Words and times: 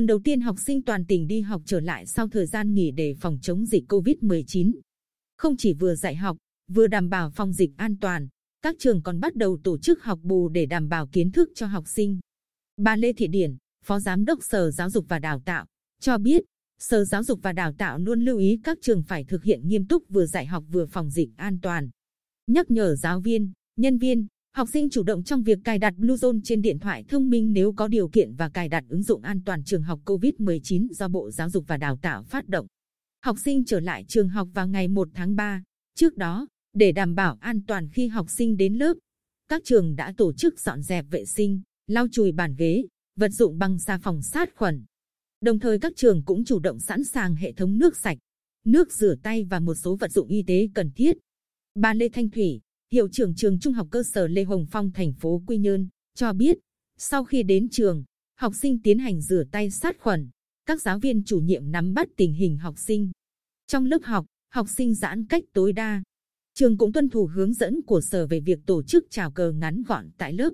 Tuần 0.00 0.06
đầu 0.06 0.20
tiên 0.24 0.40
học 0.40 0.56
sinh 0.66 0.82
toàn 0.82 1.04
tỉnh 1.04 1.26
đi 1.26 1.40
học 1.40 1.62
trở 1.66 1.80
lại 1.80 2.06
sau 2.06 2.28
thời 2.28 2.46
gian 2.46 2.74
nghỉ 2.74 2.90
để 2.90 3.14
phòng 3.20 3.38
chống 3.42 3.66
dịch 3.66 3.84
COVID-19. 3.88 4.72
Không 5.36 5.56
chỉ 5.56 5.74
vừa 5.74 5.94
dạy 5.94 6.16
học, 6.16 6.36
vừa 6.72 6.86
đảm 6.86 7.08
bảo 7.08 7.30
phòng 7.30 7.52
dịch 7.52 7.70
an 7.76 7.96
toàn, 8.00 8.28
các 8.62 8.76
trường 8.78 9.02
còn 9.02 9.20
bắt 9.20 9.36
đầu 9.36 9.58
tổ 9.64 9.78
chức 9.78 10.02
học 10.02 10.18
bù 10.22 10.48
để 10.48 10.66
đảm 10.66 10.88
bảo 10.88 11.06
kiến 11.06 11.32
thức 11.32 11.50
cho 11.54 11.66
học 11.66 11.84
sinh. 11.88 12.20
Bà 12.76 12.96
Lê 12.96 13.12
Thị 13.12 13.26
Điển, 13.26 13.56
Phó 13.84 14.00
Giám 14.00 14.24
đốc 14.24 14.38
Sở 14.42 14.70
Giáo 14.70 14.90
dục 14.90 15.04
và 15.08 15.18
Đào 15.18 15.40
tạo, 15.44 15.66
cho 16.00 16.18
biết, 16.18 16.42
Sở 16.78 17.04
Giáo 17.04 17.24
dục 17.24 17.38
và 17.42 17.52
Đào 17.52 17.72
tạo 17.72 17.98
luôn 17.98 18.20
lưu 18.20 18.38
ý 18.38 18.60
các 18.64 18.78
trường 18.82 19.02
phải 19.02 19.24
thực 19.24 19.44
hiện 19.44 19.68
nghiêm 19.68 19.86
túc 19.86 20.04
vừa 20.08 20.26
dạy 20.26 20.46
học 20.46 20.64
vừa 20.68 20.86
phòng 20.86 21.10
dịch 21.10 21.30
an 21.36 21.58
toàn. 21.62 21.90
Nhắc 22.46 22.70
nhở 22.70 22.96
giáo 22.96 23.20
viên, 23.20 23.52
nhân 23.76 23.98
viên, 23.98 24.26
học 24.52 24.68
sinh 24.72 24.90
chủ 24.90 25.02
động 25.02 25.22
trong 25.22 25.42
việc 25.42 25.58
cài 25.64 25.78
đặt 25.78 25.94
Bluezone 25.98 26.40
trên 26.44 26.62
điện 26.62 26.78
thoại 26.78 27.04
thông 27.08 27.30
minh 27.30 27.52
nếu 27.52 27.72
có 27.72 27.88
điều 27.88 28.08
kiện 28.08 28.34
và 28.34 28.48
cài 28.48 28.68
đặt 28.68 28.84
ứng 28.88 29.02
dụng 29.02 29.22
an 29.22 29.40
toàn 29.44 29.64
trường 29.64 29.82
học 29.82 30.00
COVID-19 30.04 30.88
do 30.92 31.08
Bộ 31.08 31.30
Giáo 31.30 31.50
dục 31.50 31.64
và 31.66 31.76
Đào 31.76 31.96
tạo 31.96 32.22
phát 32.22 32.48
động. 32.48 32.66
Học 33.24 33.36
sinh 33.44 33.64
trở 33.64 33.80
lại 33.80 34.04
trường 34.08 34.28
học 34.28 34.48
vào 34.54 34.68
ngày 34.68 34.88
1 34.88 35.08
tháng 35.14 35.36
3. 35.36 35.62
Trước 35.94 36.16
đó, 36.16 36.46
để 36.74 36.92
đảm 36.92 37.14
bảo 37.14 37.38
an 37.40 37.60
toàn 37.66 37.88
khi 37.92 38.08
học 38.08 38.30
sinh 38.30 38.56
đến 38.56 38.74
lớp, 38.74 38.94
các 39.48 39.62
trường 39.64 39.96
đã 39.96 40.14
tổ 40.16 40.32
chức 40.32 40.60
dọn 40.60 40.82
dẹp 40.82 41.06
vệ 41.10 41.24
sinh, 41.24 41.60
lau 41.86 42.06
chùi 42.12 42.32
bàn 42.32 42.54
ghế, 42.58 42.84
vật 43.16 43.28
dụng 43.28 43.58
bằng 43.58 43.78
xà 43.78 43.98
phòng 43.98 44.22
sát 44.22 44.56
khuẩn. 44.56 44.84
Đồng 45.40 45.58
thời 45.58 45.78
các 45.78 45.92
trường 45.96 46.22
cũng 46.24 46.44
chủ 46.44 46.58
động 46.58 46.80
sẵn 46.80 47.04
sàng 47.04 47.34
hệ 47.34 47.52
thống 47.52 47.78
nước 47.78 47.96
sạch, 47.96 48.18
nước 48.64 48.92
rửa 48.92 49.14
tay 49.22 49.44
và 49.44 49.60
một 49.60 49.74
số 49.74 49.96
vật 49.96 50.12
dụng 50.12 50.28
y 50.28 50.42
tế 50.46 50.68
cần 50.74 50.90
thiết. 50.96 51.16
Bà 51.74 51.94
Lê 51.94 52.08
Thanh 52.08 52.30
Thủy, 52.30 52.60
hiệu 52.92 53.08
trưởng 53.08 53.34
trường 53.34 53.58
trung 53.58 53.72
học 53.72 53.88
cơ 53.90 54.02
sở 54.02 54.26
Lê 54.26 54.44
Hồng 54.44 54.66
Phong 54.70 54.92
thành 54.92 55.12
phố 55.12 55.42
Quy 55.46 55.58
Nhơn, 55.58 55.88
cho 56.14 56.32
biết, 56.32 56.58
sau 56.98 57.24
khi 57.24 57.42
đến 57.42 57.68
trường, 57.68 58.04
học 58.36 58.52
sinh 58.54 58.82
tiến 58.82 58.98
hành 58.98 59.20
rửa 59.20 59.44
tay 59.50 59.70
sát 59.70 59.96
khuẩn, 60.00 60.30
các 60.66 60.82
giáo 60.82 60.98
viên 60.98 61.24
chủ 61.24 61.40
nhiệm 61.40 61.70
nắm 61.70 61.94
bắt 61.94 62.08
tình 62.16 62.32
hình 62.32 62.56
học 62.56 62.74
sinh. 62.78 63.10
Trong 63.66 63.84
lớp 63.86 63.98
học, 64.04 64.26
học 64.48 64.66
sinh 64.76 64.94
giãn 64.94 65.26
cách 65.26 65.44
tối 65.52 65.72
đa. 65.72 66.02
Trường 66.54 66.78
cũng 66.78 66.92
tuân 66.92 67.08
thủ 67.08 67.26
hướng 67.26 67.54
dẫn 67.54 67.82
của 67.82 68.00
sở 68.00 68.26
về 68.26 68.40
việc 68.40 68.58
tổ 68.66 68.82
chức 68.82 69.06
chào 69.10 69.30
cờ 69.30 69.52
ngắn 69.52 69.82
gọn 69.82 70.10
tại 70.18 70.32
lớp. 70.32 70.50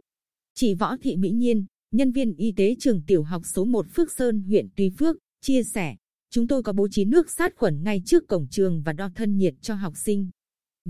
Chị 0.55 0.75
Võ 0.75 0.97
Thị 0.97 1.17
Mỹ 1.17 1.31
Nhiên, 1.31 1.65
nhân 1.91 2.13
viên 2.13 2.35
y 2.35 2.53
tế 2.53 2.77
trường 2.79 3.03
tiểu 3.07 3.23
học 3.23 3.43
số 3.45 3.65
1 3.65 3.87
Phước 3.95 4.13
Sơn, 4.13 4.41
huyện 4.41 4.69
Tuy 4.77 4.91
Phước, 4.91 5.17
chia 5.41 5.63
sẻ, 5.63 5.97
chúng 6.31 6.49
tôi 6.49 6.63
có 6.63 6.73
bố 6.73 6.89
trí 6.89 7.05
nước 7.05 7.31
sát 7.31 7.57
khuẩn 7.57 7.83
ngay 7.83 8.03
trước 8.07 8.29
cổng 8.29 8.47
trường 8.51 8.83
và 8.83 8.93
đo 8.93 9.11
thân 9.15 9.37
nhiệt 9.37 9.55
cho 9.61 9.75
học 9.75 9.93
sinh. 9.97 10.31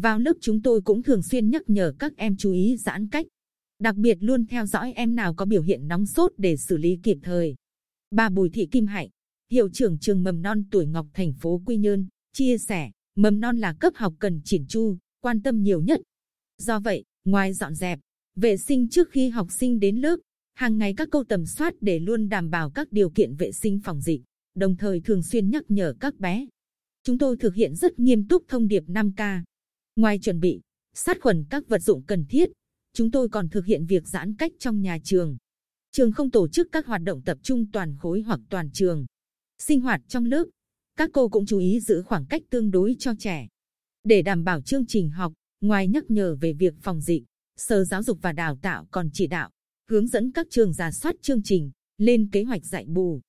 Vào 0.00 0.18
lớp 0.18 0.32
chúng 0.40 0.62
tôi 0.62 0.80
cũng 0.80 1.02
thường 1.02 1.22
xuyên 1.22 1.50
nhắc 1.50 1.62
nhở 1.66 1.92
các 1.98 2.16
em 2.16 2.36
chú 2.36 2.52
ý 2.52 2.76
giãn 2.76 3.08
cách. 3.08 3.26
Đặc 3.78 3.96
biệt 3.96 4.18
luôn 4.20 4.46
theo 4.46 4.66
dõi 4.66 4.92
em 4.92 5.14
nào 5.14 5.34
có 5.34 5.44
biểu 5.44 5.62
hiện 5.62 5.88
nóng 5.88 6.06
sốt 6.06 6.32
để 6.36 6.56
xử 6.56 6.76
lý 6.76 6.98
kịp 7.02 7.18
thời. 7.22 7.54
Bà 8.10 8.28
Bùi 8.28 8.50
Thị 8.50 8.66
Kim 8.66 8.86
Hạnh, 8.86 9.08
hiệu 9.50 9.68
trưởng 9.72 9.98
trường 9.98 10.22
mầm 10.22 10.42
non 10.42 10.64
tuổi 10.70 10.86
Ngọc 10.86 11.06
thành 11.14 11.32
phố 11.32 11.62
Quy 11.66 11.76
Nhơn, 11.76 12.06
chia 12.32 12.58
sẻ, 12.58 12.90
mầm 13.14 13.40
non 13.40 13.56
là 13.56 13.72
cấp 13.80 13.92
học 13.96 14.14
cần 14.18 14.40
chỉn 14.44 14.66
chu, 14.68 14.96
quan 15.20 15.42
tâm 15.42 15.62
nhiều 15.62 15.80
nhất. 15.80 16.00
Do 16.58 16.80
vậy, 16.80 17.04
ngoài 17.24 17.52
dọn 17.52 17.74
dẹp, 17.74 17.98
vệ 18.36 18.56
sinh 18.56 18.88
trước 18.88 19.10
khi 19.10 19.28
học 19.28 19.48
sinh 19.50 19.80
đến 19.80 19.96
lớp, 19.96 20.16
hàng 20.54 20.78
ngày 20.78 20.94
các 20.96 21.08
câu 21.10 21.24
tầm 21.24 21.46
soát 21.46 21.74
để 21.80 21.98
luôn 21.98 22.28
đảm 22.28 22.50
bảo 22.50 22.70
các 22.70 22.92
điều 22.92 23.10
kiện 23.10 23.34
vệ 23.34 23.52
sinh 23.52 23.80
phòng 23.84 24.00
dịch, 24.00 24.22
đồng 24.54 24.76
thời 24.76 25.00
thường 25.00 25.22
xuyên 25.22 25.50
nhắc 25.50 25.64
nhở 25.68 25.94
các 26.00 26.18
bé. 26.18 26.46
Chúng 27.02 27.18
tôi 27.18 27.36
thực 27.36 27.54
hiện 27.54 27.74
rất 27.74 27.98
nghiêm 27.98 28.28
túc 28.28 28.44
thông 28.48 28.68
điệp 28.68 28.84
5K. 28.86 29.42
Ngoài 29.96 30.18
chuẩn 30.18 30.40
bị, 30.40 30.60
sát 30.94 31.20
khuẩn 31.20 31.44
các 31.50 31.68
vật 31.68 31.82
dụng 31.82 32.02
cần 32.02 32.24
thiết, 32.28 32.50
chúng 32.92 33.10
tôi 33.10 33.28
còn 33.28 33.48
thực 33.48 33.66
hiện 33.66 33.86
việc 33.86 34.08
giãn 34.08 34.34
cách 34.36 34.52
trong 34.58 34.82
nhà 34.82 34.98
trường. 35.04 35.36
Trường 35.92 36.12
không 36.12 36.30
tổ 36.30 36.48
chức 36.48 36.68
các 36.72 36.86
hoạt 36.86 37.02
động 37.02 37.22
tập 37.22 37.38
trung 37.42 37.70
toàn 37.72 37.96
khối 37.96 38.20
hoặc 38.20 38.40
toàn 38.50 38.70
trường. 38.72 39.06
Sinh 39.58 39.80
hoạt 39.80 40.00
trong 40.08 40.24
lớp, 40.24 40.44
các 40.96 41.10
cô 41.12 41.28
cũng 41.28 41.46
chú 41.46 41.58
ý 41.58 41.80
giữ 41.80 42.02
khoảng 42.02 42.26
cách 42.26 42.42
tương 42.50 42.70
đối 42.70 42.96
cho 42.98 43.12
trẻ. 43.18 43.48
Để 44.04 44.22
đảm 44.22 44.44
bảo 44.44 44.62
chương 44.62 44.86
trình 44.86 45.10
học, 45.10 45.32
ngoài 45.60 45.88
nhắc 45.88 46.04
nhở 46.10 46.36
về 46.40 46.52
việc 46.52 46.74
phòng 46.82 47.00
dịch, 47.00 47.24
Sở 47.56 47.84
Giáo 47.84 48.02
dục 48.02 48.18
và 48.22 48.32
Đào 48.32 48.58
tạo 48.62 48.86
còn 48.90 49.10
chỉ 49.12 49.26
đạo, 49.26 49.50
hướng 49.90 50.06
dẫn 50.06 50.32
các 50.32 50.46
trường 50.50 50.72
giả 50.72 50.92
soát 50.92 51.14
chương 51.22 51.42
trình, 51.42 51.70
lên 51.98 52.30
kế 52.32 52.42
hoạch 52.42 52.64
dạy 52.64 52.84
bù. 52.88 53.20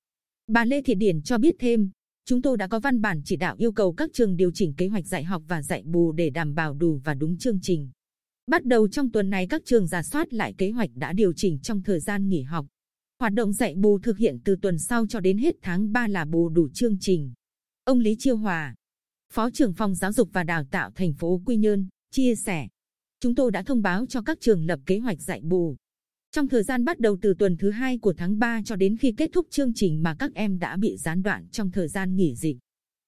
Bà 0.46 0.64
Lê 0.64 0.82
Thị 0.82 0.94
Điển 0.94 1.22
cho 1.22 1.38
biết 1.38 1.54
thêm, 1.58 1.90
chúng 2.28 2.42
tôi 2.42 2.56
đã 2.56 2.66
có 2.66 2.80
văn 2.80 3.00
bản 3.00 3.20
chỉ 3.24 3.36
đạo 3.36 3.54
yêu 3.58 3.72
cầu 3.72 3.92
các 3.92 4.10
trường 4.12 4.36
điều 4.36 4.50
chỉnh 4.54 4.74
kế 4.74 4.88
hoạch 4.88 5.06
dạy 5.06 5.24
học 5.24 5.42
và 5.48 5.62
dạy 5.62 5.82
bù 5.86 6.12
để 6.12 6.30
đảm 6.30 6.54
bảo 6.54 6.74
đủ 6.74 7.00
và 7.04 7.14
đúng 7.14 7.38
chương 7.38 7.58
trình. 7.62 7.90
Bắt 8.46 8.64
đầu 8.64 8.88
trong 8.88 9.10
tuần 9.10 9.30
này 9.30 9.46
các 9.46 9.62
trường 9.64 9.86
giả 9.86 10.02
soát 10.02 10.32
lại 10.34 10.54
kế 10.58 10.70
hoạch 10.70 10.90
đã 10.94 11.12
điều 11.12 11.32
chỉnh 11.36 11.58
trong 11.62 11.82
thời 11.82 12.00
gian 12.00 12.28
nghỉ 12.28 12.42
học. 12.42 12.66
Hoạt 13.18 13.32
động 13.32 13.52
dạy 13.52 13.74
bù 13.74 13.98
thực 13.98 14.18
hiện 14.18 14.38
từ 14.44 14.56
tuần 14.62 14.78
sau 14.78 15.06
cho 15.06 15.20
đến 15.20 15.38
hết 15.38 15.54
tháng 15.62 15.92
3 15.92 16.08
là 16.08 16.24
bù 16.24 16.48
đủ 16.48 16.68
chương 16.74 16.96
trình. 17.00 17.32
Ông 17.84 17.98
Lý 17.98 18.16
Chiêu 18.18 18.36
Hòa, 18.36 18.74
Phó 19.32 19.50
trưởng 19.50 19.72
phòng 19.72 19.94
giáo 19.94 20.12
dục 20.12 20.28
và 20.32 20.44
đào 20.44 20.64
tạo 20.70 20.90
thành 20.94 21.12
phố 21.12 21.42
Quy 21.46 21.56
Nhơn, 21.56 21.88
chia 22.10 22.34
sẻ. 22.34 22.68
Chúng 23.20 23.34
tôi 23.34 23.50
đã 23.50 23.62
thông 23.62 23.82
báo 23.82 24.06
cho 24.06 24.22
các 24.22 24.38
trường 24.40 24.66
lập 24.66 24.80
kế 24.86 24.98
hoạch 24.98 25.20
dạy 25.20 25.40
bù. 25.42 25.76
Trong 26.32 26.48
thời 26.48 26.62
gian 26.62 26.84
bắt 26.84 27.00
đầu 27.00 27.16
từ 27.22 27.34
tuần 27.38 27.56
thứ 27.56 27.70
hai 27.70 27.98
của 27.98 28.12
tháng 28.12 28.38
3 28.38 28.62
cho 28.64 28.76
đến 28.76 28.96
khi 28.96 29.12
kết 29.16 29.30
thúc 29.32 29.46
chương 29.50 29.72
trình 29.74 30.02
mà 30.02 30.16
các 30.18 30.34
em 30.34 30.58
đã 30.58 30.76
bị 30.76 30.96
gián 30.96 31.22
đoạn 31.22 31.48
trong 31.48 31.70
thời 31.70 31.88
gian 31.88 32.16
nghỉ 32.16 32.34
dịch. 32.34 32.56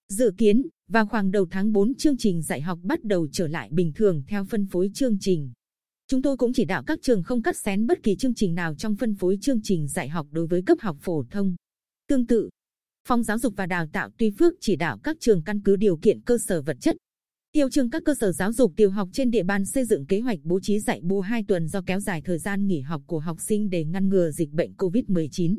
Dự 0.09 0.33
kiến, 0.39 0.63
vào 0.89 1.07
khoảng 1.07 1.31
đầu 1.31 1.47
tháng 1.51 1.73
4 1.73 1.95
chương 1.95 2.17
trình 2.17 2.43
dạy 2.43 2.61
học 2.61 2.79
bắt 2.83 3.05
đầu 3.05 3.29
trở 3.33 3.47
lại 3.47 3.69
bình 3.73 3.93
thường 3.93 4.23
theo 4.29 4.45
phân 4.45 4.67
phối 4.67 4.91
chương 4.95 5.17
trình. 5.21 5.53
Chúng 6.09 6.23
tôi 6.23 6.37
cũng 6.37 6.53
chỉ 6.53 6.65
đạo 6.65 6.83
các 6.87 6.99
trường 7.03 7.23
không 7.23 7.43
cắt 7.43 7.57
xén 7.57 7.87
bất 7.87 8.03
kỳ 8.03 8.17
chương 8.17 8.35
trình 8.35 8.55
nào 8.55 8.75
trong 8.75 8.97
phân 8.97 9.15
phối 9.15 9.39
chương 9.41 9.61
trình 9.63 9.89
dạy 9.89 10.09
học 10.09 10.27
đối 10.31 10.47
với 10.47 10.63
cấp 10.63 10.79
học 10.81 10.97
phổ 11.01 11.25
thông. 11.31 11.57
Tương 12.09 12.27
tự, 12.27 12.51
Phòng 13.09 13.23
Giáo 13.23 13.39
dục 13.39 13.55
và 13.57 13.67
Đào 13.67 13.87
tạo 13.93 14.11
Tuy 14.19 14.31
Phước 14.39 14.55
chỉ 14.61 14.77
đạo 14.77 14.99
các 15.03 15.17
trường 15.21 15.43
căn 15.43 15.61
cứ 15.61 15.77
điều 15.77 15.97
kiện 15.97 16.21
cơ 16.21 16.39
sở 16.39 16.63
vật 16.63 16.77
chất. 16.81 16.97
Tiêu 17.53 17.69
trường 17.71 17.91
các 17.91 18.03
cơ 18.05 18.15
sở 18.15 18.33
giáo 18.33 18.53
dục 18.53 18.73
tiểu 18.77 18.91
học 18.91 19.09
trên 19.13 19.31
địa 19.31 19.43
bàn 19.43 19.65
xây 19.65 19.85
dựng 19.85 20.07
kế 20.07 20.21
hoạch 20.21 20.39
bố 20.43 20.61
trí 20.61 20.79
dạy 20.79 21.01
bù 21.03 21.21
2 21.21 21.45
tuần 21.49 21.69
do 21.69 21.83
kéo 21.87 22.01
dài 22.01 22.23
thời 22.25 22.39
gian 22.39 22.67
nghỉ 22.67 22.81
học 22.81 23.03
của 23.07 23.19
học 23.19 23.37
sinh 23.41 23.71
để 23.71 23.85
ngăn 23.85 24.09
ngừa 24.09 24.31
dịch 24.31 24.51
bệnh 24.51 24.73
COVID-19. 24.73 25.57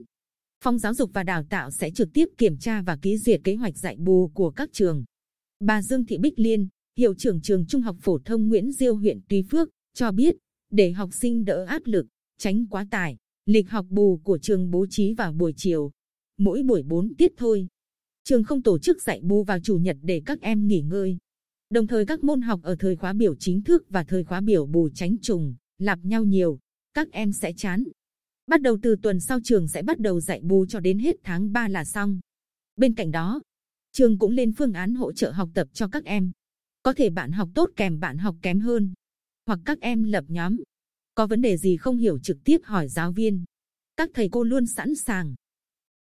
Phòng 0.63 0.79
Giáo 0.79 0.93
dục 0.93 1.09
và 1.13 1.23
Đào 1.23 1.43
tạo 1.49 1.71
sẽ 1.71 1.91
trực 1.91 2.09
tiếp 2.13 2.25
kiểm 2.37 2.57
tra 2.57 2.81
và 2.81 2.97
ký 3.01 3.17
duyệt 3.17 3.41
kế 3.43 3.55
hoạch 3.55 3.77
dạy 3.77 3.95
bù 3.99 4.27
của 4.33 4.49
các 4.49 4.69
trường. 4.73 5.03
Bà 5.59 5.81
Dương 5.81 6.05
Thị 6.05 6.17
Bích 6.17 6.39
Liên, 6.39 6.67
hiệu 6.97 7.13
trưởng 7.13 7.41
trường 7.41 7.65
Trung 7.65 7.81
học 7.81 7.95
phổ 8.01 8.19
thông 8.25 8.47
Nguyễn 8.47 8.71
Diêu 8.71 8.95
huyện 8.95 9.19
Tuy 9.29 9.43
Phước, 9.51 9.69
cho 9.93 10.11
biết, 10.11 10.35
để 10.69 10.91
học 10.91 11.09
sinh 11.13 11.45
đỡ 11.45 11.65
áp 11.65 11.81
lực, 11.85 12.07
tránh 12.37 12.67
quá 12.67 12.87
tải, 12.91 13.17
lịch 13.45 13.69
học 13.69 13.85
bù 13.89 14.17
của 14.23 14.37
trường 14.37 14.71
bố 14.71 14.85
trí 14.89 15.13
vào 15.13 15.33
buổi 15.33 15.53
chiều, 15.57 15.91
mỗi 16.37 16.63
buổi 16.63 16.83
4 16.83 17.15
tiết 17.17 17.31
thôi. 17.37 17.67
Trường 18.23 18.43
không 18.43 18.63
tổ 18.63 18.79
chức 18.79 19.01
dạy 19.01 19.19
bù 19.23 19.43
vào 19.43 19.59
chủ 19.59 19.77
nhật 19.77 19.97
để 20.01 20.21
các 20.25 20.41
em 20.41 20.67
nghỉ 20.67 20.81
ngơi. 20.81 21.17
Đồng 21.71 21.87
thời 21.87 22.05
các 22.05 22.23
môn 22.23 22.41
học 22.41 22.59
ở 22.63 22.75
thời 22.79 22.95
khóa 22.95 23.13
biểu 23.13 23.35
chính 23.35 23.61
thức 23.61 23.85
và 23.89 24.03
thời 24.03 24.23
khóa 24.23 24.41
biểu 24.41 24.65
bù 24.65 24.89
tránh 24.89 25.17
trùng, 25.21 25.55
lặp 25.79 25.99
nhau 26.03 26.23
nhiều, 26.23 26.59
các 26.93 27.11
em 27.11 27.31
sẽ 27.31 27.53
chán. 27.57 27.83
Bắt 28.47 28.61
đầu 28.61 28.77
từ 28.81 28.95
tuần 29.01 29.19
sau 29.19 29.39
trường 29.43 29.67
sẽ 29.67 29.81
bắt 29.81 29.99
đầu 29.99 30.19
dạy 30.19 30.41
bù 30.43 30.65
cho 30.65 30.79
đến 30.79 30.99
hết 30.99 31.15
tháng 31.23 31.53
3 31.53 31.67
là 31.67 31.85
xong. 31.85 32.19
Bên 32.75 32.95
cạnh 32.95 33.11
đó, 33.11 33.41
trường 33.91 34.19
cũng 34.19 34.31
lên 34.31 34.53
phương 34.57 34.73
án 34.73 34.93
hỗ 34.93 35.13
trợ 35.13 35.31
học 35.31 35.49
tập 35.53 35.67
cho 35.73 35.87
các 35.87 36.05
em. 36.05 36.31
Có 36.83 36.93
thể 36.93 37.09
bạn 37.09 37.31
học 37.31 37.49
tốt 37.55 37.69
kèm 37.75 37.99
bạn 37.99 38.17
học 38.17 38.35
kém 38.41 38.59
hơn, 38.59 38.93
hoặc 39.45 39.59
các 39.65 39.81
em 39.81 40.03
lập 40.03 40.25
nhóm. 40.27 40.57
Có 41.15 41.27
vấn 41.27 41.41
đề 41.41 41.57
gì 41.57 41.77
không 41.77 41.97
hiểu 41.97 42.19
trực 42.19 42.37
tiếp 42.43 42.61
hỏi 42.63 42.87
giáo 42.87 43.11
viên. 43.11 43.43
Các 43.97 44.09
thầy 44.13 44.29
cô 44.31 44.43
luôn 44.43 44.67
sẵn 44.67 44.95
sàng 44.95 45.35